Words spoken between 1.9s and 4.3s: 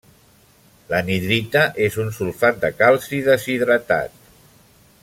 un sulfat de calci deshidratat.